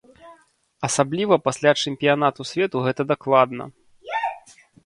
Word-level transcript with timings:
Асабліва 0.87 1.35
пасля 1.49 1.71
чэмпіянату 1.85 2.41
свету 2.53 2.75
гэта 2.87 3.01
дакладна. 3.15 3.63